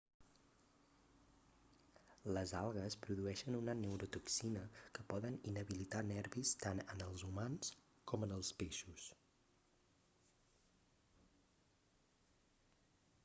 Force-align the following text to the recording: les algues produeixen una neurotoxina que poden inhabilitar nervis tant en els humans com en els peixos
les 2.37 2.53
algues 2.59 2.95
produeixen 3.07 3.57
una 3.57 3.75
neurotoxina 3.81 4.63
que 4.97 5.05
poden 5.11 5.37
inhabilitar 5.51 6.01
nervis 6.11 6.53
tant 6.63 6.81
en 6.95 7.03
els 7.09 7.25
humans 7.29 7.71
com 8.13 8.27
en 8.29 8.33
els 8.37 8.51
peixos 8.61 9.07